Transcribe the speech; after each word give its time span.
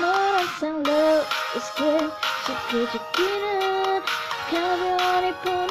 너랑 0.00 0.46
상로 0.60 0.90
있게 1.56 2.10
쉽게 2.46 2.90
죽기는 2.92 4.02
가벼운 4.50 5.28
이쁜 5.28 5.67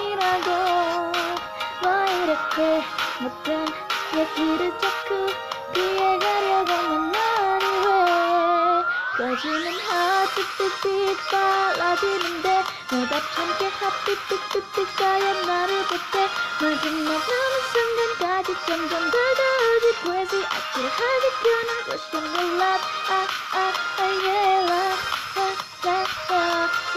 어색해 2.38 2.84
못한 3.22 3.66
얘기를 4.14 4.72
자꾸 4.80 5.27
피해가려고 5.73 6.72
난 6.72 7.12
나를 7.12 8.86
왜까지는 9.18 9.66
하빛빛빛 9.80 11.18
사라지는데 11.30 12.48
너답게 12.91 13.66
하빛빛빛빛 13.80 14.88
쌓여 14.98 15.26
나를 15.46 15.72
보태 15.88 16.16
마지막 16.62 17.10
남은 17.10 17.55
순간까지 17.72 18.54
점점 18.68 18.91
다가오지 19.10 19.85
crazy 20.04 20.44
I 20.46 20.60
could 20.74 20.90
have 20.94 21.24
it 21.27 21.35
gone 21.44 21.70
I 21.74 21.80
wish 21.90 22.08
you 22.13 22.22
love 22.60 22.84
I, 23.10 23.26
I, 23.54 23.55
I, 23.98 24.10
yeah 24.26 24.58
love, 24.70 25.02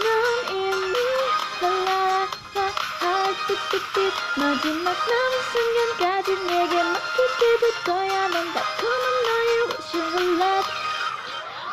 넌 0.03 0.55
이미 0.55 0.95
날아가 1.61 2.57
하빛빛빛 2.99 4.00
마지막 4.37 4.83
남은 4.83 5.33
순간까지 5.51 6.35
내게 6.45 6.83
맡기게 6.83 7.41
될 7.59 7.83
거야. 7.85 8.27
넌 8.29 8.53
달콤한 8.53 9.03
너의 9.27 9.61
Russian 9.63 10.07
roulette 10.13 10.69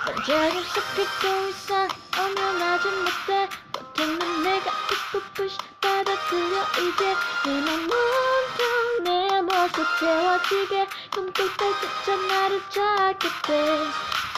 반짝임 0.05 0.63
섞이고 0.65 1.49
있어 1.49 1.89
오면하지 2.19 2.85
못해 2.89 3.49
버티는 3.73 4.43
내가 4.43 4.71
푸푸푸시 5.11 5.57
받아들여 5.81 6.55
이제 6.81 7.17
내맘 7.45 7.69
온통 7.91 9.05
내 9.05 9.41
모습 9.43 9.77
채워지게. 10.01 10.87
꿈꿀 11.15 11.51
때조차 11.57 12.17
나를 12.29 12.63
찾게 12.71 13.29
돼. 13.47 13.49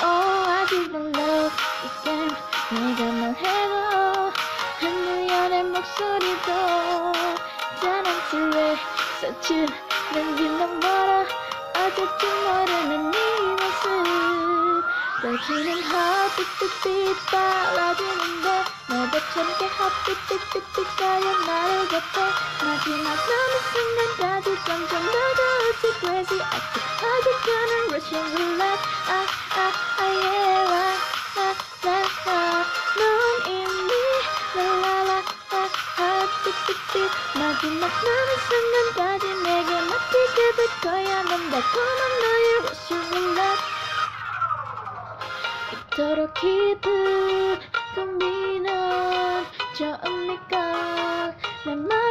Oh 0.02 0.48
I 0.48 0.66
didn't 0.66 1.16
love. 1.16 1.52
this 1.82 2.04
game 2.04 2.34
내가 2.70 3.04
말해도 3.12 4.32
한누연의 4.80 5.64
목소리도 5.64 6.48
자랑스레 7.78 8.76
서툰 9.20 9.66
남긴 10.12 10.58
멀어 10.80 11.24
어제쯤 11.74 12.22
모르는 12.44 13.10
네 13.10 13.18
모습. 13.60 14.84
꺼지는 15.22 15.82
핫빛빛빛 15.82 17.26
빨라지는데 17.30 18.48
너도 18.88 19.18
참게 19.32 19.66
핫빛빛빛빛 19.66 20.96
가연 20.98 21.46
나를 21.46 21.88
곁에. 21.88 22.16
마지막 22.62 23.06
남은 23.28 23.52
순간까지 23.72 24.46
점점 24.66 24.88
더 24.88 25.16
더워지 25.36 25.82
Crazy 26.00 26.40
켜는 27.44 27.72
Russian 27.88 28.26
roulette 28.34 28.84
아아 29.08 29.89
빛빛빛 36.70 37.10
마지막 37.34 37.88
남은 37.88 38.30
순간까지 38.94 39.26
내게 39.42 39.70
맡기게 39.90 40.38
될 40.56 40.60
거야 40.82 41.22
넌 41.24 41.50
달콤한 41.50 42.00
너의 42.22 42.46
Russian 42.58 43.02
roulette 43.10 43.64
이토록 45.72 46.34
깊은 46.34 47.58
고민은 47.96 48.68
처음일까 49.74 51.34
내 51.66 51.74
맘이 51.74 52.09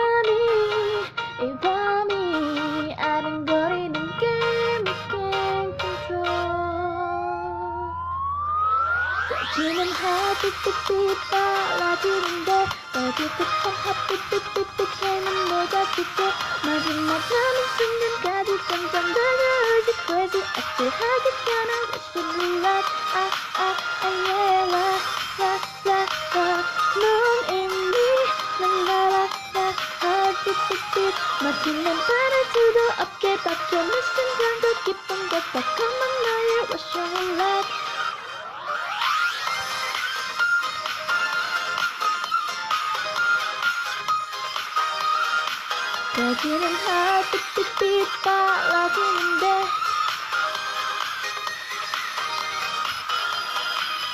눈은 9.58 9.92
하뚜뚜뚜 9.92 11.16
따라주는데 11.32 12.52
어디 12.96 13.28
끝한 13.38 13.74
하뚜뚜뚜뚜 13.84 14.78
채는 15.00 15.50
모자 15.50 15.84
뜯고 15.96 16.24
마지막 16.64 17.10
남은 17.18 17.58
순간까지 17.78 18.50
점점 18.68 18.94
다가오지 19.14 19.90
crazy 20.06 20.44
아찔하게 20.56 21.26
변한 21.46 21.72
것은 21.92 22.12
몰라. 22.38 22.68
아, 22.70 23.18
아, 23.56 23.76
아, 24.02 24.08
yeah, 24.08 24.72
la, 24.72 24.78
la, 25.40 25.52
la, 25.86 26.00
la 26.36 26.48
넌 26.96 27.56
이미 27.56 27.94
난 28.60 28.88
알아, 28.88 29.16
나, 29.54 29.74
하뚜뚜뚜. 30.00 30.96
마침난 31.42 31.86
바라지도 31.98 32.78
없게 33.02 33.36
바뀌어 33.38 33.84
내 33.84 33.94
심장도 34.14 34.84
기쁨과 34.86 35.34
달콤한 35.52 36.02
너의 36.24 36.50
rush 36.70 36.98
of 37.00 37.34
life 37.42 37.89
지는 46.20 46.76
핫빛빛빛 46.76 47.80
빨라지는데 48.26 49.46